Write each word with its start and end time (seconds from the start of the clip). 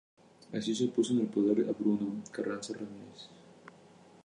Así 0.57 0.71
puso 0.95 1.13
en 1.13 1.19
el 1.19 1.27
poder 1.27 1.69
a 1.69 1.73
Bruno 1.73 2.23
Carranza 2.31 2.73
Ramírez. 2.73 3.29